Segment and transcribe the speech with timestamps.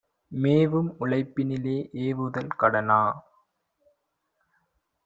[0.31, 1.75] மேவும் உழைப்பினிலே
[1.99, 2.99] ஏவுதல் கடனா?